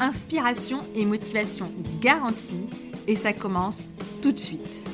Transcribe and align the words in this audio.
Inspiration 0.00 0.80
et 0.94 1.04
motivation 1.04 1.66
garantie 2.00 2.66
et 3.06 3.16
ça 3.16 3.32
commence 3.32 3.94
tout 4.20 4.32
de 4.32 4.38
suite. 4.38 4.84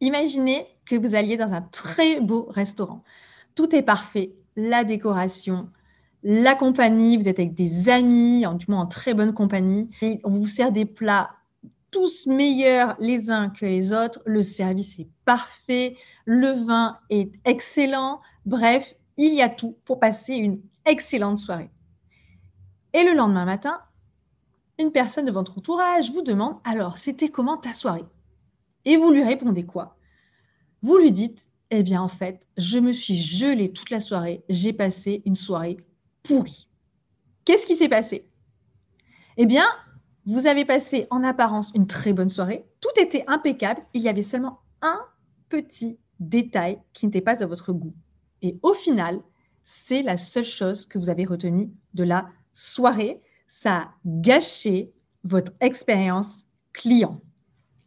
Imaginez 0.00 0.66
que 0.86 0.96
vous 0.96 1.14
alliez 1.14 1.36
dans 1.36 1.52
un 1.52 1.62
très 1.62 2.20
beau 2.20 2.46
restaurant. 2.50 3.02
Tout 3.54 3.74
est 3.74 3.82
parfait, 3.82 4.32
la 4.56 4.84
décoration, 4.84 5.68
la 6.22 6.54
compagnie, 6.54 7.16
vous 7.16 7.28
êtes 7.28 7.38
avec 7.38 7.54
des 7.54 7.88
amis, 7.88 8.44
du 8.58 8.66
moins 8.68 8.80
en 8.80 8.86
très 8.86 9.14
bonne 9.14 9.34
compagnie, 9.34 9.90
on 10.24 10.30
vous 10.30 10.48
sert 10.48 10.72
des 10.72 10.84
plats 10.84 11.30
tous 11.90 12.26
meilleurs 12.26 12.96
les 12.98 13.30
uns 13.30 13.50
que 13.50 13.66
les 13.66 13.92
autres, 13.92 14.20
le 14.24 14.42
service 14.42 14.98
est 14.98 15.08
parfait, 15.24 15.96
le 16.24 16.64
vin 16.64 16.98
est 17.10 17.30
excellent, 17.44 18.20
bref, 18.46 18.94
il 19.16 19.32
y 19.34 19.42
a 19.42 19.48
tout 19.48 19.76
pour 19.84 20.00
passer 20.00 20.34
une 20.34 20.60
excellente 20.86 21.38
soirée. 21.38 21.70
Et 22.94 23.04
le 23.04 23.14
lendemain 23.14 23.44
matin, 23.44 23.80
une 24.78 24.92
personne 24.92 25.26
de 25.26 25.32
votre 25.32 25.58
entourage 25.58 26.12
vous 26.12 26.22
demande 26.22 26.56
alors, 26.64 26.98
c'était 26.98 27.28
comment 27.28 27.56
ta 27.56 27.72
soirée? 27.72 28.04
Et 28.84 28.96
vous 28.96 29.10
lui 29.10 29.22
répondez 29.22 29.64
quoi? 29.64 29.96
Vous 30.82 30.96
lui 30.98 31.12
dites 31.12 31.48
eh 31.70 31.82
bien, 31.82 32.02
en 32.02 32.08
fait, 32.08 32.46
je 32.56 32.78
me 32.78 32.92
suis 32.92 33.16
gelée 33.16 33.72
toute 33.72 33.90
la 33.90 33.98
soirée, 33.98 34.44
j'ai 34.48 34.72
passé 34.72 35.22
une 35.24 35.34
soirée 35.34 35.78
pourrie. 36.22 36.68
Qu'est-ce 37.44 37.66
qui 37.66 37.74
s'est 37.74 37.88
passé? 37.88 38.28
Eh 39.36 39.46
bien, 39.46 39.66
vous 40.26 40.46
avez 40.46 40.64
passé 40.64 41.06
en 41.10 41.24
apparence 41.24 41.72
une 41.74 41.86
très 41.86 42.12
bonne 42.12 42.28
soirée, 42.28 42.64
tout 42.80 43.00
était 43.00 43.24
impeccable, 43.26 43.82
il 43.92 44.02
y 44.02 44.08
avait 44.08 44.22
seulement 44.22 44.60
un 44.82 45.00
petit 45.48 45.98
détail 46.20 46.78
qui 46.92 47.06
n'était 47.06 47.20
pas 47.20 47.42
à 47.42 47.46
votre 47.46 47.72
goût. 47.72 47.94
Et 48.42 48.58
au 48.62 48.74
final, 48.74 49.20
c'est 49.64 50.02
la 50.02 50.16
seule 50.16 50.44
chose 50.44 50.86
que 50.86 50.98
vous 50.98 51.10
avez 51.10 51.24
retenue 51.24 51.72
de 51.94 52.04
la 52.04 52.28
soirée. 52.52 53.20
Ça 53.46 53.74
a 53.74 53.94
gâché 54.04 54.92
votre 55.22 55.52
expérience 55.60 56.44
client. 56.72 57.20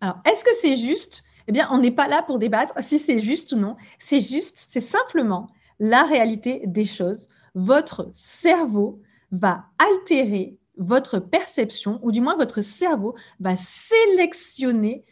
Alors, 0.02 0.18
est-ce 0.26 0.44
que 0.44 0.54
c'est 0.62 0.78
juste? 0.78 1.24
Eh 1.48 1.52
bien, 1.52 1.68
on 1.72 1.78
n'est 1.78 1.92
pas 1.92 2.08
là 2.08 2.24
pour 2.24 2.40
débattre 2.40 2.74
si 2.84 3.00
c'est 3.00 3.20
juste 3.20 3.54
ou 3.54 3.56
non. 3.58 3.76
C'est 4.00 4.22
juste, 4.22 4.68
c'est 4.70 4.80
simplement 4.80 5.48
la 5.80 6.04
réalité 6.04 6.62
des 6.66 6.86
choses. 6.86 7.28
Votre 7.56 8.10
cerveau 8.14 9.02
va 9.32 9.66
altérer 9.80 10.58
votre 10.78 11.20
perception, 11.20 12.00
ou 12.04 12.12
du 12.12 12.22
moins 12.22 12.36
votre 12.36 12.62
cerveau 12.62 13.16
va 13.40 13.56
sélectionner 13.56 15.04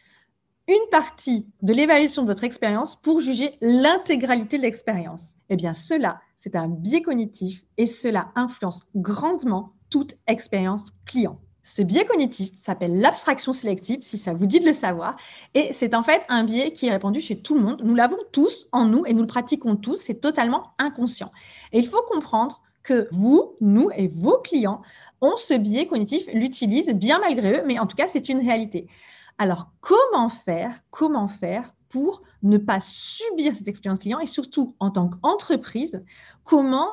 une 0.67 0.89
partie 0.91 1.47
de 1.61 1.73
l'évaluation 1.73 2.23
de 2.23 2.27
votre 2.27 2.43
expérience 2.43 2.95
pour 2.95 3.21
juger 3.21 3.57
l'intégralité 3.61 4.57
de 4.57 4.63
l'expérience. 4.63 5.21
Eh 5.49 5.55
bien, 5.55 5.73
cela, 5.73 6.21
c'est 6.37 6.55
un 6.55 6.67
biais 6.67 7.01
cognitif 7.01 7.63
et 7.77 7.87
cela 7.87 8.31
influence 8.35 8.81
grandement 8.95 9.73
toute 9.95 10.15
expérience 10.27 10.87
client. 11.05 11.39
Ce 11.63 11.81
biais 11.81 12.03
cognitif 12.03 12.51
s'appelle 12.57 12.99
l'abstraction 12.99 13.53
sélective, 13.53 13.99
si 14.01 14.17
ça 14.17 14.33
vous 14.33 14.45
dit 14.45 14.59
de 14.59 14.65
le 14.65 14.73
savoir, 14.73 15.15
et 15.53 15.71
c'est 15.71 15.95
en 15.95 16.03
fait 16.03 16.21
un 16.27 16.43
biais 16.43 16.73
qui 16.73 16.87
est 16.87 16.91
répandu 16.91 17.21
chez 17.21 17.39
tout 17.39 17.55
le 17.55 17.61
monde. 17.61 17.81
Nous 17.81 17.95
l'avons 17.95 18.17
tous 18.33 18.67
en 18.73 18.83
nous 18.83 19.05
et 19.05 19.13
nous 19.13 19.21
le 19.21 19.27
pratiquons 19.27 19.77
tous, 19.77 19.95
c'est 19.95 20.19
totalement 20.19 20.73
inconscient. 20.79 21.31
Et 21.71 21.79
il 21.79 21.87
faut 21.87 22.01
comprendre 22.09 22.61
que 22.83 23.07
vous, 23.11 23.55
nous 23.61 23.89
et 23.95 24.09
vos 24.09 24.37
clients 24.39 24.81
ont 25.21 25.37
ce 25.37 25.53
biais 25.53 25.87
cognitif, 25.87 26.27
l'utilisent 26.33 26.93
bien 26.93 27.19
malgré 27.19 27.59
eux, 27.59 27.63
mais 27.65 27.79
en 27.79 27.87
tout 27.87 27.95
cas, 27.95 28.07
c'est 28.07 28.27
une 28.27 28.39
réalité. 28.39 28.89
Alors, 29.37 29.71
comment 29.79 30.27
faire 30.27 30.81
Comment 30.91 31.29
faire 31.29 31.73
pour 31.87 32.21
ne 32.43 32.57
pas 32.57 32.81
subir 32.81 33.55
cette 33.55 33.69
expérience 33.69 33.99
client 33.99 34.19
et 34.19 34.25
surtout 34.25 34.75
en 34.79 34.91
tant 34.91 35.07
qu'entreprise, 35.07 36.03
comment 36.43 36.89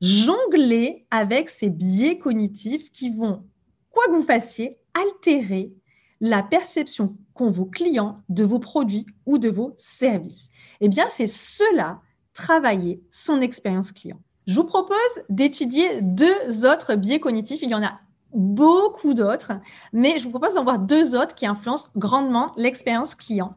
jongler 0.00 1.06
avec 1.10 1.48
ces 1.48 1.70
biais 1.70 2.18
cognitifs 2.18 2.90
qui 2.92 3.10
vont, 3.10 3.44
quoi 3.90 4.04
que 4.06 4.12
vous 4.12 4.22
fassiez, 4.22 4.78
altérer 4.94 5.72
la 6.20 6.42
perception 6.42 7.16
qu'ont 7.34 7.50
vos 7.50 7.66
clients 7.66 8.14
de 8.28 8.44
vos 8.44 8.58
produits 8.58 9.06
ou 9.26 9.38
de 9.38 9.48
vos 9.48 9.74
services. 9.76 10.48
Eh 10.80 10.88
bien, 10.88 11.06
c'est 11.10 11.26
cela, 11.26 12.00
travailler 12.32 13.02
son 13.10 13.40
expérience 13.40 13.92
client. 13.92 14.20
Je 14.46 14.54
vous 14.54 14.64
propose 14.64 14.96
d'étudier 15.28 16.00
deux 16.02 16.66
autres 16.66 16.94
biais 16.94 17.20
cognitifs. 17.20 17.62
Il 17.62 17.70
y 17.70 17.74
en 17.74 17.82
a 17.82 17.98
beaucoup 18.32 19.14
d'autres, 19.14 19.52
mais 19.92 20.18
je 20.18 20.24
vous 20.24 20.30
propose 20.30 20.54
d'en 20.54 20.64
voir 20.64 20.78
deux 20.78 21.16
autres 21.16 21.34
qui 21.34 21.46
influencent 21.46 21.88
grandement 21.96 22.52
l'expérience 22.56 23.14
client. 23.14 23.50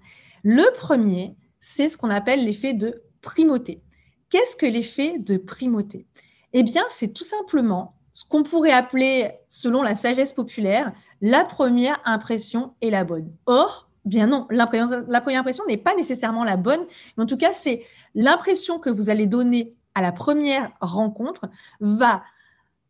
Le 0.44 0.74
premier, 0.78 1.36
c'est 1.60 1.90
ce 1.90 1.98
qu'on 1.98 2.10
appelle 2.10 2.44
l'effet 2.44 2.74
de 2.74 3.04
primauté. 3.22 3.82
Qu'est-ce 4.30 4.56
que 4.56 4.66
l'effet 4.66 5.20
de 5.20 5.38
primauté? 5.38 6.08
Eh 6.54 6.64
bien, 6.64 6.84
c'est 6.90 7.14
tout 7.14 7.24
simplement 7.24 7.96
ce 8.14 8.26
qu'on 8.26 8.44
pourrait 8.44 8.72
appeler, 8.72 9.32
selon 9.50 9.82
la 9.82 9.96
sagesse 9.96 10.34
populaire, 10.34 10.92
la 11.22 11.46
première 11.46 12.00
impression 12.06 12.74
est 12.82 12.90
la 12.90 13.04
bonne. 13.04 13.32
Or, 13.46 13.90
bien 14.06 14.28
non, 14.28 14.48
la 14.50 14.68
première 14.68 15.40
impression 15.40 15.66
n'est 15.68 15.78
pas 15.78 15.96
nécessairement 15.96 16.44
la 16.44 16.58
bonne, 16.58 16.86
mais 17.16 17.24
en 17.24 17.28
tout 17.28 17.38
cas, 17.38 17.54
c'est 17.54 17.86
l'impression 18.16 18.80
que 18.80 18.90
vous 18.90 19.10
allez 19.10 19.28
donner 19.28 19.76
à 19.96 20.02
la 20.02 20.12
première 20.12 20.72
rencontre 20.82 21.50
va 21.80 22.24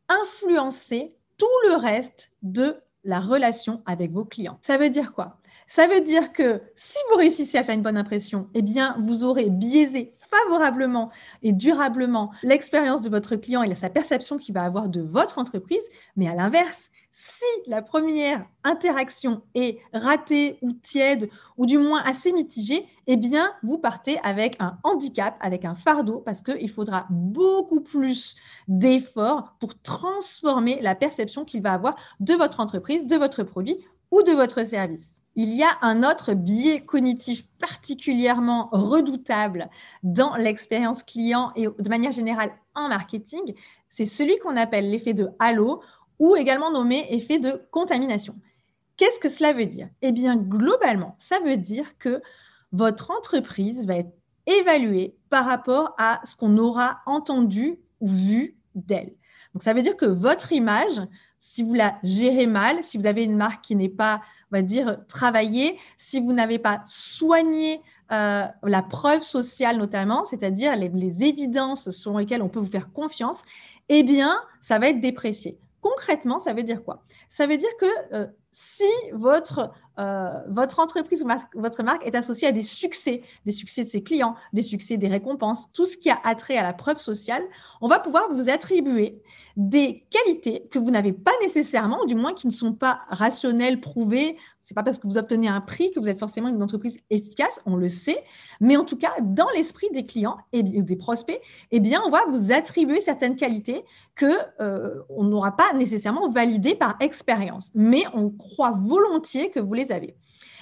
influencer 0.07 1.13
tout 1.37 1.45
le 1.67 1.75
reste 1.75 2.31
de 2.41 2.77
la 3.03 3.19
relation 3.19 3.81
avec 3.85 4.11
vos 4.11 4.25
clients. 4.25 4.57
Ça 4.61 4.77
veut 4.77 4.89
dire 4.89 5.13
quoi? 5.13 5.37
Ça 5.69 5.87
veut 5.87 6.01
dire 6.01 6.33
que 6.33 6.63
si 6.75 6.97
vous 7.09 7.17
réussissez 7.17 7.59
à 7.59 7.63
faire 7.63 7.75
une 7.75 7.83
bonne 7.83 7.95
impression, 7.95 8.49
eh 8.55 8.63
bien, 8.63 8.97
vous 9.05 9.23
aurez 9.23 9.51
biaisé 9.51 10.11
favorablement 10.31 11.11
et 11.43 11.53
durablement 11.53 12.31
l'expérience 12.41 13.03
de 13.03 13.09
votre 13.09 13.35
client 13.35 13.61
et 13.61 13.75
sa 13.75 13.91
perception 13.91 14.37
qu'il 14.37 14.55
va 14.55 14.63
avoir 14.63 14.89
de 14.89 15.01
votre 15.01 15.37
entreprise. 15.37 15.83
Mais 16.15 16.27
à 16.27 16.33
l'inverse, 16.33 16.89
si 17.11 17.45
la 17.67 17.83
première 17.83 18.47
interaction 18.63 19.43
est 19.53 19.77
ratée 19.93 20.57
ou 20.63 20.73
tiède 20.73 21.29
ou 21.55 21.67
du 21.67 21.77
moins 21.77 22.01
assez 22.03 22.31
mitigée, 22.31 22.87
eh 23.05 23.15
bien, 23.15 23.53
vous 23.61 23.77
partez 23.77 24.19
avec 24.23 24.55
un 24.59 24.79
handicap, 24.81 25.37
avec 25.39 25.65
un 25.65 25.75
fardeau, 25.75 26.17
parce 26.17 26.41
qu'il 26.41 26.71
faudra 26.71 27.05
beaucoup 27.11 27.81
plus 27.81 28.35
d'efforts 28.67 29.55
pour 29.59 29.79
transformer 29.83 30.79
la 30.81 30.95
perception 30.95 31.45
qu'il 31.45 31.61
va 31.61 31.73
avoir 31.73 31.95
de 32.19 32.33
votre 32.33 32.59
entreprise, 32.59 33.05
de 33.05 33.17
votre 33.17 33.43
produit 33.43 33.77
ou 34.09 34.23
de 34.23 34.31
votre 34.31 34.65
service. 34.65 35.18
Il 35.41 35.55
y 35.55 35.63
a 35.63 35.77
un 35.81 36.03
autre 36.03 36.33
biais 36.33 36.81
cognitif 36.81 37.47
particulièrement 37.59 38.67
redoutable 38.73 39.69
dans 40.03 40.35
l'expérience 40.35 41.01
client 41.01 41.53
et 41.55 41.65
de 41.65 41.89
manière 41.89 42.11
générale 42.11 42.51
en 42.75 42.89
marketing, 42.89 43.55
c'est 43.87 44.03
celui 44.03 44.37
qu'on 44.39 44.57
appelle 44.57 44.91
l'effet 44.91 45.13
de 45.13 45.29
halo 45.39 45.81
ou 46.19 46.35
également 46.35 46.71
nommé 46.71 47.05
effet 47.13 47.39
de 47.39 47.65
contamination. 47.71 48.35
Qu'est-ce 48.97 49.17
que 49.17 49.29
cela 49.29 49.53
veut 49.53 49.65
dire? 49.65 49.87
Eh 50.01 50.11
bien, 50.11 50.35
globalement, 50.35 51.15
ça 51.19 51.39
veut 51.39 51.55
dire 51.55 51.97
que 51.99 52.21
votre 52.73 53.09
entreprise 53.09 53.87
va 53.87 53.95
être 53.95 54.11
évaluée 54.45 55.15
par 55.29 55.45
rapport 55.45 55.95
à 55.97 56.19
ce 56.25 56.35
qu'on 56.35 56.57
aura 56.57 56.99
entendu 57.05 57.79
ou 58.01 58.09
vu 58.09 58.57
d'elle. 58.75 59.13
Donc, 59.53 59.63
ça 59.63 59.73
veut 59.73 59.81
dire 59.81 59.97
que 59.97 60.05
votre 60.05 60.51
image, 60.51 61.01
si 61.39 61.63
vous 61.63 61.73
la 61.73 61.97
gérez 62.03 62.45
mal, 62.45 62.83
si 62.83 62.97
vous 62.97 63.07
avez 63.07 63.23
une 63.23 63.35
marque 63.35 63.63
qui 63.63 63.75
n'est 63.75 63.89
pas 63.89 64.21
on 64.51 64.57
va 64.57 64.61
dire, 64.61 64.97
travailler 65.07 65.77
si 65.97 66.19
vous 66.19 66.33
n'avez 66.33 66.59
pas 66.59 66.81
soigné 66.85 67.81
euh, 68.11 68.45
la 68.63 68.81
preuve 68.81 69.21
sociale 69.21 69.77
notamment, 69.77 70.25
c'est-à-dire 70.25 70.75
les, 70.75 71.23
évidences 71.23 71.91
sur 71.91 72.17
lesquelles 72.17 72.41
on 72.41 72.49
peut 72.49 72.59
vous 72.59 72.65
faire 72.65 72.91
confiance, 72.91 73.43
eh 73.89 74.03
bien, 74.03 74.35
ça 74.61 74.79
va 74.79 74.89
être 74.89 74.99
déprécié. 74.99 75.57
Concrètement, 75.81 76.39
ça 76.39 76.53
veut 76.53 76.63
dire 76.63 76.83
quoi? 76.83 77.03
Ça 77.29 77.47
veut 77.47 77.57
dire 77.57 77.69
que 77.79 77.85
euh, 78.13 78.27
si 78.51 78.83
votre, 79.13 79.71
euh, 79.99 80.31
votre 80.47 80.79
entreprise 80.79 81.23
ou 81.23 81.59
votre 81.59 81.83
marque 81.83 82.05
est 82.05 82.15
associée 82.15 82.47
à 82.47 82.51
des 82.51 82.63
succès, 82.63 83.21
des 83.45 83.51
succès 83.51 83.83
de 83.83 83.89
ses 83.89 84.01
clients, 84.01 84.35
des 84.53 84.63
succès 84.63 84.97
des 84.97 85.07
récompenses, 85.07 85.71
tout 85.73 85.85
ce 85.85 85.97
qui 85.97 86.09
a 86.09 86.19
attrait 86.23 86.57
à 86.57 86.63
la 86.63 86.73
preuve 86.73 86.99
sociale, 86.99 87.43
on 87.81 87.87
va 87.87 87.99
pouvoir 87.99 88.33
vous 88.33 88.49
attribuer 88.49 89.21
des 89.55 90.05
qualités 90.09 90.63
que 90.71 90.79
vous 90.79 90.89
n'avez 90.89 91.13
pas 91.13 91.33
nécessairement, 91.41 92.01
ou 92.03 92.07
du 92.07 92.15
moins 92.15 92.33
qui 92.33 92.47
ne 92.47 92.51
sont 92.51 92.73
pas 92.73 92.99
rationnelles, 93.09 93.81
prouvées. 93.81 94.37
Ce 94.63 94.73
n'est 94.73 94.75
pas 94.75 94.83
parce 94.83 94.99
que 94.99 95.07
vous 95.07 95.17
obtenez 95.17 95.47
un 95.47 95.61
prix 95.61 95.91
que 95.91 95.99
vous 95.99 96.07
êtes 96.07 96.19
forcément 96.19 96.47
une 96.47 96.63
entreprise 96.63 96.97
efficace, 97.09 97.59
on 97.65 97.75
le 97.75 97.89
sait, 97.89 98.23
mais 98.61 98.77
en 98.77 98.85
tout 98.85 98.95
cas, 98.95 99.13
dans 99.21 99.49
l'esprit 99.55 99.87
des 99.91 100.05
clients 100.05 100.37
et 100.53 100.63
des 100.63 100.95
prospects, 100.95 101.41
eh 101.71 101.79
bien, 101.79 102.01
on 102.05 102.09
va 102.09 102.21
vous 102.31 102.51
attribuer 102.51 103.01
certaines 103.01 103.35
qualités 103.35 103.83
que 104.15 104.31
euh, 104.61 105.01
on 105.09 105.23
n'aura 105.23 105.55
pas 105.55 105.73
nécessairement 105.73 106.29
validées 106.29 106.75
par 106.75 106.95
expérience, 106.99 107.71
mais 107.73 108.03
on 108.13 108.29
croient 108.39 108.71
volontiers 108.71 109.51
que 109.51 109.59
vous 109.59 109.73
les 109.75 109.91
avez. 109.91 110.15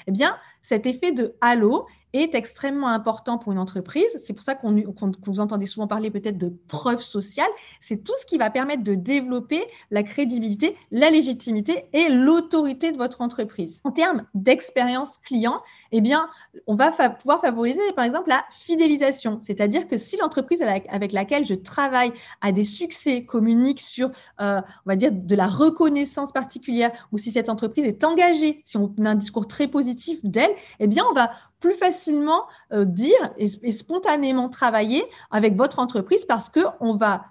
Eh 0.08 0.12
bien, 0.12 0.38
cet 0.62 0.86
effet 0.86 1.12
de 1.12 1.36
halo 1.42 1.88
est 2.14 2.36
extrêmement 2.36 2.88
important 2.88 3.38
pour 3.38 3.52
une 3.52 3.58
entreprise. 3.58 4.08
C'est 4.18 4.34
pour 4.34 4.44
ça 4.44 4.56
qu'on 4.56 4.84
vous 5.26 5.40
entendez 5.40 5.66
souvent 5.66 5.88
parler 5.88 6.10
peut-être 6.10 6.38
de 6.38 6.54
preuve 6.68 7.02
sociale. 7.02 7.50
C'est 7.82 8.04
tout 8.04 8.14
ce 8.20 8.26
qui 8.26 8.38
va 8.38 8.50
permettre 8.50 8.84
de 8.84 8.96
développer 8.96 9.64
la 9.92 10.04
crédibilité, 10.04 10.78
la 10.92 11.10
légitimité 11.10 11.86
et 11.94 12.10
l'autorité 12.10 12.92
de 12.92 12.98
votre 12.98 13.22
entreprise. 13.22 13.80
En 13.84 13.92
termes 13.92 14.26
d'expérience 14.34 15.18
client, 15.18 15.58
eh 15.92 16.02
bien, 16.02 16.28
on 16.66 16.76
va 16.76 16.92
pouvoir 16.92 17.42
favoriser 17.42 17.80
par 17.96 18.06
exemple 18.06 18.30
la 18.30 18.44
fidélisation. 18.52 19.40
C'est-à-dire 19.42 19.88
que 19.88 19.98
si 19.98 20.18
l'entreprise 20.18 20.62
avec 20.62 21.12
laquelle 21.12 21.46
je 21.46 21.54
travaille 21.54 22.12
a 22.42 22.52
des 22.52 22.64
succès, 22.64 23.26
communique 23.26 23.82
sur, 23.82 24.12
euh, 24.42 24.62
on 24.86 24.90
va 24.90 24.96
dire, 24.96 25.12
de 25.12 25.36
la 25.36 25.48
reconnaissance 25.48 26.32
particulière, 26.32 27.08
ou 27.12 27.18
si 27.18 27.32
cette 27.32 27.50
entreprise 27.50 27.86
est 27.86 28.04
engagée, 28.04 28.62
si 28.64 28.78
on 28.78 28.94
a 29.04 29.10
un 29.10 29.16
discours 29.16 29.48
très 29.48 29.68
positif 29.68 30.20
d'elle, 30.24 30.52
eh 30.80 30.88
bien, 30.88 31.06
on 31.10 31.14
va 31.14 31.32
plus 31.60 31.76
facilement 31.76 32.44
euh, 32.72 32.86
dire 32.86 33.34
et, 33.38 33.72
spontanément 33.72 34.50
travailler 34.50 35.04
avec 35.32 35.56
votre 35.56 35.80
entreprise 35.80 36.26
parce 36.26 36.50
qu'on 36.50 36.96
va 36.96 37.26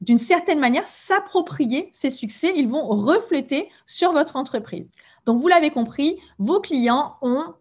d'une 0.00 0.18
certaine 0.18 0.60
manière 0.60 0.86
s'approprier 0.86 1.90
ces 1.92 2.10
succès, 2.10 2.52
ils 2.54 2.68
vont 2.68 2.86
refléter 2.86 3.68
sur 3.86 4.12
votre 4.12 4.36
entreprise. 4.36 4.88
Donc 5.26 5.40
vous 5.40 5.48
l'avez 5.48 5.70
compris, 5.70 6.20
vos 6.38 6.60
clients 6.60 7.16
ont 7.20 7.54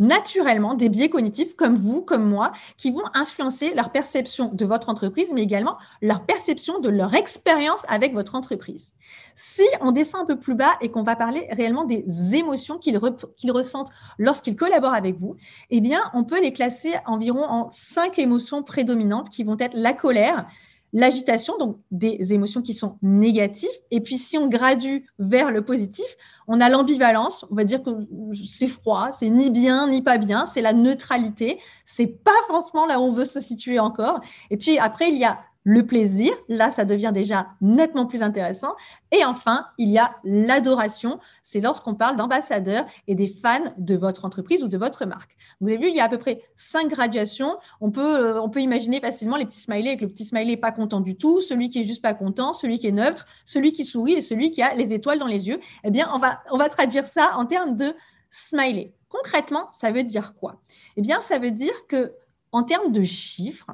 naturellement 0.00 0.74
des 0.74 0.88
biais 0.88 1.08
cognitifs 1.08 1.54
comme 1.54 1.76
vous, 1.76 2.02
comme 2.02 2.28
moi, 2.28 2.52
qui 2.76 2.90
vont 2.90 3.04
influencer 3.14 3.72
leur 3.74 3.92
perception 3.92 4.50
de 4.52 4.64
votre 4.64 4.88
entreprise, 4.88 5.28
mais 5.32 5.42
également 5.42 5.76
leur 6.02 6.24
perception 6.24 6.80
de 6.80 6.88
leur 6.88 7.14
expérience 7.14 7.82
avec 7.86 8.14
votre 8.14 8.34
entreprise. 8.34 8.92
Si 9.34 9.62
on 9.80 9.92
descend 9.92 10.22
un 10.22 10.26
peu 10.26 10.38
plus 10.38 10.54
bas 10.54 10.76
et 10.80 10.90
qu'on 10.90 11.02
va 11.02 11.16
parler 11.16 11.46
réellement 11.52 11.84
des 11.84 12.34
émotions 12.34 12.78
qu'ils 12.78 12.98
ressentent 12.98 13.90
lorsqu'ils 14.18 14.56
collaborent 14.56 14.94
avec 14.94 15.18
vous, 15.18 15.36
eh 15.70 15.80
bien, 15.80 16.02
on 16.14 16.24
peut 16.24 16.40
les 16.40 16.52
classer 16.52 16.94
environ 17.06 17.44
en 17.44 17.70
cinq 17.70 18.18
émotions 18.18 18.62
prédominantes 18.62 19.30
qui 19.30 19.44
vont 19.44 19.56
être 19.58 19.74
la 19.74 19.92
colère, 19.92 20.46
l'agitation, 20.92 21.56
donc 21.58 21.78
des 21.90 22.32
émotions 22.32 22.62
qui 22.62 22.74
sont 22.74 22.98
négatives. 23.02 23.70
Et 23.90 24.00
puis, 24.00 24.18
si 24.18 24.38
on 24.38 24.48
gradue 24.48 25.06
vers 25.18 25.50
le 25.50 25.64
positif, 25.64 26.06
on 26.48 26.60
a 26.60 26.68
l'ambivalence. 26.68 27.44
On 27.50 27.54
va 27.54 27.64
dire 27.64 27.82
que 27.82 27.90
c'est 28.34 28.66
froid, 28.66 29.10
c'est 29.12 29.30
ni 29.30 29.50
bien 29.50 29.88
ni 29.88 30.02
pas 30.02 30.18
bien, 30.18 30.46
c'est 30.46 30.62
la 30.62 30.72
neutralité. 30.72 31.60
C'est 31.84 32.06
pas 32.06 32.30
forcément 32.48 32.86
là 32.86 32.98
où 33.00 33.04
on 33.04 33.12
veut 33.12 33.24
se 33.24 33.40
situer 33.40 33.78
encore. 33.78 34.20
Et 34.50 34.56
puis 34.56 34.78
après, 34.78 35.10
il 35.10 35.18
y 35.18 35.24
a 35.24 35.38
le 35.64 35.84
plaisir, 35.86 36.32
là 36.48 36.70
ça 36.70 36.84
devient 36.84 37.10
déjà 37.12 37.48
nettement 37.60 38.06
plus 38.06 38.22
intéressant. 38.22 38.74
Et 39.12 39.24
enfin, 39.24 39.66
il 39.78 39.90
y 39.90 39.98
a 39.98 40.16
l'adoration, 40.24 41.20
c'est 41.42 41.60
lorsqu'on 41.60 41.94
parle 41.94 42.16
d'ambassadeurs 42.16 42.86
et 43.08 43.14
des 43.14 43.28
fans 43.28 43.74
de 43.76 43.94
votre 43.96 44.24
entreprise 44.24 44.62
ou 44.62 44.68
de 44.68 44.78
votre 44.78 45.04
marque. 45.04 45.36
Vous 45.60 45.68
avez 45.68 45.76
vu, 45.76 45.88
il 45.88 45.96
y 45.96 46.00
a 46.00 46.04
à 46.04 46.08
peu 46.08 46.18
près 46.18 46.42
cinq 46.56 46.88
graduations. 46.88 47.58
On 47.82 47.90
peut, 47.90 48.00
euh, 48.00 48.40
on 48.40 48.48
peut 48.48 48.60
imaginer 48.60 49.00
facilement 49.00 49.36
les 49.36 49.44
petits 49.44 49.60
smileys 49.60 49.88
avec 49.88 50.00
le 50.00 50.08
petit 50.08 50.24
smiley 50.24 50.56
pas 50.56 50.72
content 50.72 51.00
du 51.00 51.16
tout, 51.16 51.42
celui 51.42 51.68
qui 51.68 51.80
est 51.80 51.84
juste 51.84 52.02
pas 52.02 52.14
content, 52.14 52.54
celui 52.54 52.78
qui 52.78 52.86
est 52.86 52.92
neutre, 52.92 53.26
celui 53.44 53.72
qui 53.72 53.84
sourit 53.84 54.14
et 54.14 54.22
celui 54.22 54.50
qui 54.50 54.62
a 54.62 54.74
les 54.74 54.94
étoiles 54.94 55.18
dans 55.18 55.26
les 55.26 55.48
yeux. 55.48 55.60
Eh 55.84 55.90
bien, 55.90 56.08
on 56.14 56.18
va, 56.18 56.42
on 56.50 56.56
va 56.56 56.70
traduire 56.70 57.06
ça 57.06 57.32
en 57.36 57.44
termes 57.44 57.76
de 57.76 57.94
smiley. 58.30 58.94
Concrètement, 59.10 59.68
ça 59.72 59.90
veut 59.90 60.04
dire 60.04 60.34
quoi? 60.34 60.62
Eh 60.96 61.02
bien, 61.02 61.20
ça 61.20 61.38
veut 61.38 61.50
dire 61.50 61.86
que 61.88 62.14
en 62.52 62.62
termes 62.62 62.92
de 62.92 63.02
chiffres, 63.02 63.70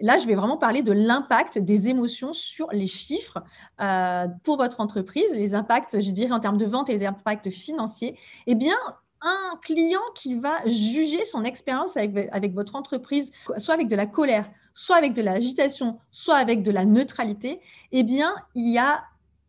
Là, 0.00 0.18
je 0.18 0.26
vais 0.26 0.34
vraiment 0.34 0.58
parler 0.58 0.82
de 0.82 0.92
l'impact 0.92 1.58
des 1.58 1.88
émotions 1.88 2.32
sur 2.32 2.68
les 2.72 2.86
chiffres 2.86 3.42
euh, 3.80 4.26
pour 4.44 4.58
votre 4.58 4.80
entreprise, 4.80 5.32
les 5.32 5.54
impacts, 5.54 6.00
je 6.00 6.10
dirais, 6.10 6.32
en 6.32 6.40
termes 6.40 6.58
de 6.58 6.66
vente 6.66 6.90
et 6.90 6.98
les 6.98 7.06
impacts 7.06 7.50
financiers. 7.50 8.18
Eh 8.46 8.54
bien, 8.54 8.76
un 9.22 9.56
client 9.62 10.02
qui 10.14 10.34
va 10.34 10.58
juger 10.66 11.24
son 11.24 11.44
expérience 11.44 11.96
avec, 11.96 12.28
avec, 12.30 12.52
votre 12.52 12.76
entreprise, 12.76 13.32
soit 13.56 13.74
avec 13.74 13.88
de 13.88 13.96
la 13.96 14.06
colère, 14.06 14.50
soit 14.74 14.96
avec 14.96 15.14
de 15.14 15.22
l'agitation, 15.22 15.98
soit 16.10 16.36
avec 16.36 16.62
de 16.62 16.70
la 16.70 16.84
neutralité, 16.84 17.60
eh 17.92 18.02
bien, 18.02 18.34
il 18.54 18.70
y 18.70 18.78
a 18.78 19.02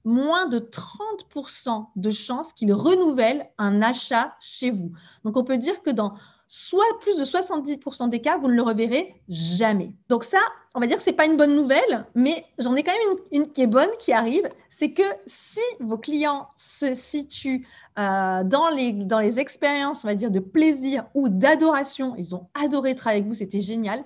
moins 0.08 0.48
de 0.48 0.60
30% 0.60 1.88
de 1.96 2.12
chances 2.12 2.54
qu'il 2.54 2.74
renouvelle 2.74 3.50
un 3.58 3.82
achat 3.82 4.36
chez 4.40 4.72
vous. 4.72 4.92
Donc, 5.24 5.38
on 5.38 5.44
peut 5.44 5.58
dire 5.58 5.82
que 5.84 5.90
dans 5.90 6.16
soit 6.48 6.86
plus 7.02 7.18
de 7.18 7.26
70% 7.26 8.10
des 8.10 8.22
cas, 8.22 8.38
vous 8.38 8.48
ne 8.48 8.54
le 8.54 8.62
reverrez 8.62 9.22
jamais. 9.28 9.92
Donc 10.08 10.24
ça, 10.24 10.40
on 10.76 10.80
va 10.80 10.88
dire 10.88 10.98
que 10.98 11.04
ce 11.04 11.10
n'est 11.10 11.16
pas 11.16 11.26
une 11.26 11.36
bonne 11.36 11.56
nouvelle, 11.56 12.06
mais 12.16 12.46
j'en 12.58 12.76
ai 12.76 12.84
quand 12.84 12.94
même 12.94 13.18
une, 13.32 13.52
qui 13.52 13.62
est 13.62 13.68
bonne 13.68 13.90
qui 14.00 14.14
arrive, 14.14 14.50
c'est 14.70 14.92
que 14.92 15.04
si 15.26 15.60
vos 15.82 15.98
clients 15.98 16.48
se 16.56 16.94
situent 16.94 17.68
euh, 18.00 18.44
dans, 18.46 18.70
les, 18.70 18.94
dans 18.94 19.20
les 19.20 19.40
expériences, 19.40 20.06
on 20.06 20.08
va 20.08 20.16
dire, 20.16 20.32
de 20.32 20.40
plaisir 20.40 21.06
ou 21.14 21.28
d'adoration, 21.28 22.16
ils 22.18 22.34
ont 22.34 22.48
adoré 22.54 22.96
travailler 22.96 23.22
avec 23.22 23.30
vous, 23.30 23.38
c'était 23.38 23.62
génial, 23.62 24.06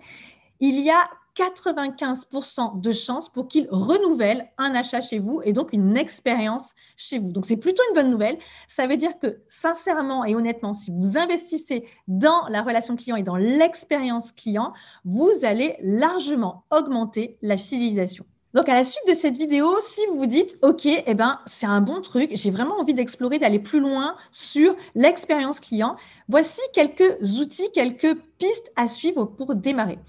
il 0.60 0.80
y 0.80 0.90
a 0.90 1.10
95% 1.42 2.80
de 2.80 2.92
chances 2.92 3.30
pour 3.30 3.48
qu'ils 3.48 3.68
renouvellent 3.72 4.48
un 4.58 4.76
achat 4.76 5.02
chez 5.02 5.18
vous 5.18 5.42
et 5.44 5.54
donc 5.54 5.74
une 5.74 5.98
expérience 5.98 6.72
chez 6.98 7.18
vous. 7.18 7.32
Donc 7.32 7.46
c'est 7.48 7.58
plutôt 7.58 7.82
une 7.90 7.96
bonne 7.96 8.12
nouvelle. 8.12 8.38
Ça 8.68 8.86
veut 8.86 8.98
dire 8.98 9.18
que 9.18 9.40
sincèrement 9.50 10.24
et 10.24 10.36
honnêtement, 10.36 10.74
si 10.74 10.92
vous 10.92 11.18
investissez 11.18 11.86
dans 12.08 12.48
la 12.50 12.62
relation 12.62 12.96
client 12.96 13.16
et 13.16 13.24
dans 13.24 13.38
l'expérience 13.38 14.32
client, 14.32 14.74
vous 15.04 15.32
allez 15.44 15.78
largement 15.82 16.66
augmenter 16.70 17.38
la 17.42 17.58
fidélisation. 17.58 18.26
Donc 18.54 18.68
à 18.68 18.74
la 18.74 18.84
suite 18.84 19.08
de 19.08 19.14
cette 19.14 19.38
vidéo, 19.38 19.78
si 19.80 20.02
vous 20.08 20.18
vous 20.18 20.26
dites 20.26 20.58
OK, 20.62 20.86
eh 20.86 21.14
ben 21.14 21.40
c'est 21.46 21.66
un 21.66 21.82
bon 21.82 22.02
truc, 22.02 22.32
j'ai 22.34 22.52
vraiment 22.52 22.80
envie 22.80 22.94
d'explorer, 22.94 23.40
d'aller 23.40 23.60
plus 23.60 23.80
loin 23.80 24.16
sur 24.32 24.76
l'expérience 24.94 25.62
client, 25.62 25.96
voici 26.28 26.60
quelques 26.74 27.40
outils, 27.40 27.72
quelques 27.74 28.14
pistes 28.38 28.72
à 28.76 28.90
suivre 28.90 29.24
pour 29.24 29.56
démarrer. 29.56 30.00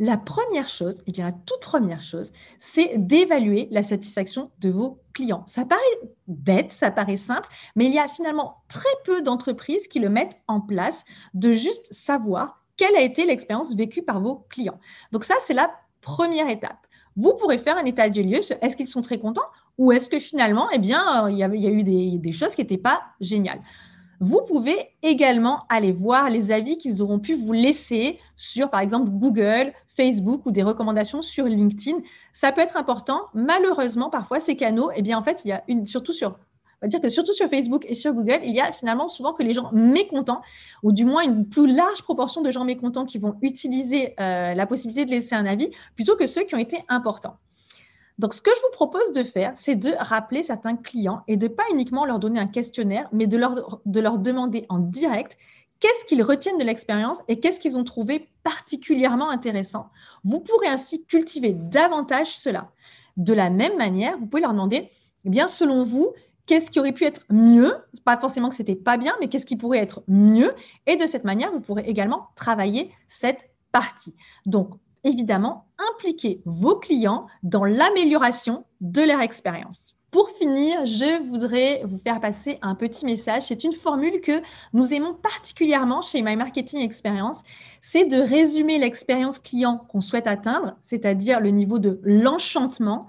La 0.00 0.16
première 0.16 0.70
chose, 0.70 1.02
et 1.06 1.12
bien 1.12 1.26
la 1.26 1.32
toute 1.32 1.60
première 1.60 2.00
chose, 2.00 2.32
c'est 2.58 2.92
d'évaluer 2.96 3.68
la 3.70 3.82
satisfaction 3.82 4.50
de 4.58 4.70
vos 4.70 4.98
clients. 5.12 5.44
Ça 5.46 5.66
paraît 5.66 5.82
bête, 6.26 6.72
ça 6.72 6.90
paraît 6.90 7.18
simple, 7.18 7.46
mais 7.76 7.84
il 7.84 7.92
y 7.92 7.98
a 7.98 8.08
finalement 8.08 8.62
très 8.68 8.88
peu 9.04 9.20
d'entreprises 9.20 9.88
qui 9.88 9.98
le 9.98 10.08
mettent 10.08 10.40
en 10.48 10.62
place 10.62 11.04
de 11.34 11.52
juste 11.52 11.92
savoir 11.92 12.62
quelle 12.78 12.96
a 12.96 13.02
été 13.02 13.26
l'expérience 13.26 13.74
vécue 13.74 14.00
par 14.00 14.22
vos 14.22 14.46
clients. 14.48 14.80
Donc 15.12 15.22
ça, 15.22 15.34
c'est 15.44 15.52
la 15.52 15.70
première 16.00 16.48
étape. 16.48 16.86
Vous 17.16 17.34
pourrez 17.34 17.58
faire 17.58 17.76
un 17.76 17.84
état 17.84 18.08
de 18.08 18.22
lieu. 18.22 18.38
Est-ce 18.38 18.76
qu'ils 18.76 18.88
sont 18.88 19.02
très 19.02 19.18
contents 19.18 19.50
ou 19.76 19.92
est-ce 19.92 20.08
que 20.08 20.18
finalement, 20.18 20.70
eh 20.72 20.78
bien, 20.78 21.28
il 21.28 21.36
y 21.36 21.44
a, 21.44 21.48
eu 21.48 21.82
des, 21.82 22.16
des 22.16 22.32
choses 22.32 22.54
qui 22.54 22.62
n'étaient 22.62 22.78
pas 22.78 23.02
géniales 23.20 23.60
vous 24.20 24.42
pouvez 24.42 24.90
également 25.02 25.60
aller 25.70 25.92
voir 25.92 26.28
les 26.28 26.52
avis 26.52 26.76
qu'ils 26.76 27.00
auront 27.00 27.18
pu 27.18 27.32
vous 27.32 27.54
laisser 27.54 28.18
sur, 28.36 28.68
par 28.68 28.80
exemple, 28.80 29.08
Google, 29.10 29.72
Facebook 30.00 30.46
ou 30.46 30.50
des 30.50 30.62
recommandations 30.62 31.20
sur 31.20 31.44
LinkedIn. 31.44 31.98
Ça 32.32 32.52
peut 32.52 32.62
être 32.62 32.78
important. 32.78 33.20
Malheureusement, 33.34 34.08
parfois, 34.08 34.40
ces 34.40 34.56
canaux, 34.56 34.90
eh 34.94 35.02
bien, 35.02 35.18
en 35.18 35.22
fait, 35.22 35.42
il 35.44 35.48
y 35.48 35.52
a 35.52 35.62
une, 35.68 35.84
surtout 35.84 36.12
sur 36.12 36.38
on 36.82 36.86
va 36.86 36.88
dire 36.88 37.02
que 37.02 37.10
surtout 37.10 37.34
sur 37.34 37.46
Facebook 37.50 37.84
et 37.86 37.94
sur 37.94 38.14
Google, 38.14 38.40
il 38.42 38.54
y 38.54 38.60
a 38.60 38.72
finalement 38.72 39.06
souvent 39.06 39.34
que 39.34 39.42
les 39.42 39.52
gens 39.52 39.70
mécontents, 39.72 40.40
ou 40.82 40.92
du 40.92 41.04
moins 41.04 41.22
une 41.22 41.46
plus 41.46 41.66
large 41.66 42.00
proportion 42.04 42.40
de 42.40 42.50
gens 42.50 42.64
mécontents 42.64 43.04
qui 43.04 43.18
vont 43.18 43.36
utiliser 43.42 44.14
euh, 44.18 44.54
la 44.54 44.66
possibilité 44.66 45.04
de 45.04 45.10
laisser 45.10 45.34
un 45.34 45.44
avis, 45.44 45.70
plutôt 45.94 46.16
que 46.16 46.24
ceux 46.24 46.44
qui 46.44 46.54
ont 46.54 46.58
été 46.58 46.78
importants. 46.88 47.36
Donc, 48.18 48.32
ce 48.32 48.40
que 48.40 48.50
je 48.56 48.60
vous 48.62 48.72
propose 48.72 49.12
de 49.12 49.22
faire, 49.22 49.52
c'est 49.56 49.76
de 49.76 49.92
rappeler 49.98 50.42
certains 50.42 50.76
clients 50.76 51.20
et 51.28 51.36
de 51.36 51.48
pas 51.48 51.64
uniquement 51.70 52.06
leur 52.06 52.18
donner 52.18 52.40
un 52.40 52.46
questionnaire, 52.46 53.10
mais 53.12 53.26
de 53.26 53.36
leur, 53.36 53.80
de 53.84 54.00
leur 54.00 54.18
demander 54.18 54.64
en 54.70 54.78
direct 54.78 55.36
qu'est-ce 55.80 56.04
qu'ils 56.04 56.22
retiennent 56.22 56.58
de 56.58 56.64
l'expérience 56.64 57.18
et 57.28 57.40
qu'est-ce 57.40 57.58
qu'ils 57.58 57.78
ont 57.78 57.84
trouvé 57.84 58.28
particulièrement 58.42 59.30
intéressant? 59.30 59.90
Vous 60.24 60.40
pourrez 60.40 60.68
ainsi 60.68 61.04
cultiver 61.04 61.52
davantage 61.52 62.36
cela. 62.36 62.70
De 63.16 63.32
la 63.32 63.50
même 63.50 63.76
manière, 63.76 64.18
vous 64.18 64.26
pouvez 64.26 64.42
leur 64.42 64.52
demander, 64.52 64.90
eh 65.24 65.30
bien, 65.30 65.48
selon 65.48 65.84
vous, 65.84 66.12
qu'est-ce 66.46 66.70
qui 66.70 66.80
aurait 66.80 66.92
pu 66.92 67.04
être 67.04 67.24
mieux? 67.30 67.74
Pas 68.04 68.18
forcément 68.18 68.48
que 68.48 68.54
c'était 68.54 68.76
pas 68.76 68.96
bien, 68.96 69.14
mais 69.20 69.28
qu'est-ce 69.28 69.46
qui 69.46 69.56
pourrait 69.56 69.78
être 69.78 70.02
mieux? 70.06 70.54
Et 70.86 70.96
de 70.96 71.06
cette 71.06 71.24
manière, 71.24 71.50
vous 71.52 71.60
pourrez 71.60 71.84
également 71.86 72.28
travailler 72.36 72.92
cette 73.08 73.50
partie. 73.72 74.14
Donc, 74.46 74.74
évidemment, 75.04 75.66
impliquer 75.94 76.42
vos 76.44 76.76
clients 76.76 77.26
dans 77.42 77.64
l'amélioration 77.64 78.64
de 78.80 79.02
leur 79.02 79.20
expérience. 79.20 79.96
Pour 80.10 80.28
finir, 80.30 80.84
je 80.86 81.22
voudrais 81.28 81.82
vous 81.84 81.98
faire 81.98 82.20
passer 82.20 82.58
un 82.62 82.74
petit 82.74 83.04
message. 83.04 83.44
C'est 83.44 83.62
une 83.62 83.72
formule 83.72 84.20
que 84.20 84.42
nous 84.72 84.92
aimons 84.92 85.14
particulièrement 85.14 86.02
chez 86.02 86.20
My 86.20 86.34
Marketing 86.34 86.80
Experience. 86.80 87.38
C'est 87.80 88.06
de 88.06 88.16
résumer 88.16 88.78
l'expérience 88.78 89.38
client 89.38 89.78
qu'on 89.88 90.00
souhaite 90.00 90.26
atteindre, 90.26 90.76
c'est-à-dire 90.82 91.38
le 91.38 91.50
niveau 91.50 91.78
de 91.78 92.00
l'enchantement, 92.02 93.06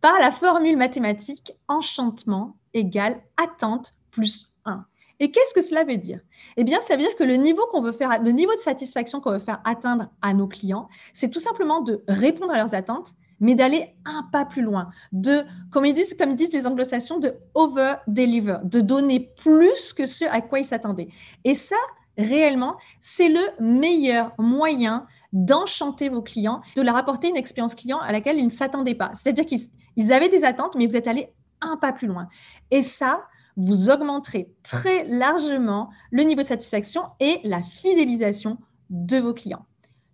par 0.00 0.18
la 0.20 0.32
formule 0.32 0.78
mathématique 0.78 1.52
enchantement 1.68 2.56
égale 2.72 3.20
attente 3.36 3.92
plus 4.10 4.48
1. 4.64 4.86
Et 5.20 5.30
qu'est-ce 5.30 5.52
que 5.52 5.66
cela 5.66 5.84
veut 5.84 5.98
dire? 5.98 6.20
Eh 6.56 6.64
bien, 6.64 6.80
ça 6.80 6.94
veut 6.94 7.02
dire 7.02 7.16
que 7.16 7.24
le 7.24 7.34
niveau 7.34 7.66
de 7.74 8.58
satisfaction 8.58 9.20
qu'on 9.20 9.32
veut 9.32 9.38
faire 9.38 9.60
atteindre 9.64 10.08
à 10.22 10.32
nos 10.32 10.46
clients, 10.46 10.88
c'est 11.12 11.28
tout 11.28 11.40
simplement 11.40 11.82
de 11.82 12.04
répondre 12.08 12.52
à 12.52 12.56
leurs 12.56 12.74
attentes, 12.74 13.12
mais 13.40 13.54
d'aller 13.54 13.94
un 14.04 14.24
pas 14.30 14.44
plus 14.44 14.62
loin, 14.62 14.90
de, 15.12 15.44
comme 15.70 15.90
disent 15.92 16.52
les 16.52 16.66
anglo-saxons, 16.66 17.18
de 17.18 17.34
over-deliver, 17.54 18.58
de 18.64 18.80
donner 18.80 19.32
plus 19.42 19.92
que 19.92 20.06
ce 20.06 20.24
à 20.24 20.40
quoi 20.40 20.58
ils 20.58 20.64
s'attendaient. 20.64 21.08
Et 21.44 21.54
ça, 21.54 21.76
réellement, 22.16 22.76
c'est 23.00 23.28
le 23.28 23.40
meilleur 23.60 24.34
moyen 24.38 25.06
d'enchanter 25.32 26.08
vos 26.08 26.22
clients, 26.22 26.62
de 26.74 26.82
leur 26.82 26.96
apporter 26.96 27.28
une 27.28 27.36
expérience 27.36 27.74
client 27.74 27.98
à 27.98 28.12
laquelle 28.12 28.38
ils 28.38 28.44
ne 28.44 28.50
s'attendaient 28.50 28.94
pas. 28.94 29.12
C'est-à-dire 29.14 29.46
qu'ils 29.46 30.12
avaient 30.12 30.28
des 30.28 30.44
attentes, 30.44 30.74
mais 30.76 30.86
vous 30.86 30.96
êtes 30.96 31.06
allé 31.06 31.32
un 31.60 31.76
pas 31.76 31.92
plus 31.92 32.08
loin. 32.08 32.28
Et 32.70 32.82
ça, 32.82 33.26
vous 33.56 33.90
augmenterez 33.90 34.52
très 34.62 35.04
largement 35.04 35.90
le 36.10 36.22
niveau 36.22 36.42
de 36.42 36.46
satisfaction 36.46 37.02
et 37.20 37.40
la 37.44 37.62
fidélisation 37.62 38.58
de 38.90 39.18
vos 39.18 39.34
clients. 39.34 39.66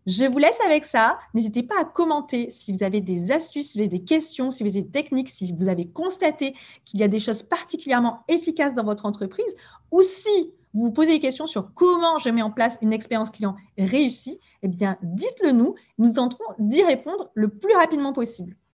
Je 0.07 0.25
vous 0.27 0.39
laisse 0.39 0.59
avec 0.67 0.85
ça. 0.85 1.19
N'hésitez 1.33 1.63
pas 1.63 1.81
à 1.81 1.85
commenter 1.85 2.51
si 2.51 2.73
vous 2.73 2.83
avez 2.83 3.01
des 3.01 3.33
astuces, 3.33 3.71
si 3.71 3.79
vous 3.79 3.85
avez 3.85 3.99
des 3.99 4.05
questions, 4.05 4.51
si 4.51 4.63
vous 4.63 4.71
avez 4.71 4.83
des 4.83 4.91
techniques, 4.91 5.31
si 5.31 5.53
vous 5.53 5.69
avez 5.69 5.87
constaté 5.87 6.55
qu'il 6.85 7.01
y 7.01 7.03
a 7.03 7.09
des 7.09 7.21
choses 7.21 7.43
particulièrement 7.43 8.25
efficaces 8.29 8.75
dans 8.75 8.85
votre 8.85 9.07
entreprise 9.07 9.55
ou 9.91 10.03
si 10.03 10.53
vous 10.75 10.83
vous 10.83 10.93
posez 10.93 11.13
des 11.13 11.21
questions 11.21 11.47
sur 11.47 11.73
comment 11.75 12.19
je 12.19 12.29
mets 12.29 12.43
en 12.43 12.51
place 12.51 12.79
une 12.83 12.93
expérience 12.93 13.31
client 13.31 13.57
réussie, 13.79 14.41
eh 14.63 14.69
bien, 14.69 14.99
dites-le 15.03 15.53
nous. 15.53 15.75
Nous 15.99 16.15
tenterons 16.15 16.45
d'y 16.59 16.83
répondre 16.83 17.31
le 17.35 17.49
plus 17.49 17.75
rapidement 17.75 18.13
possible. 18.13 18.57